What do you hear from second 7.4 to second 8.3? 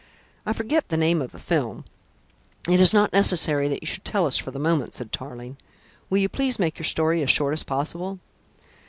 as possible?"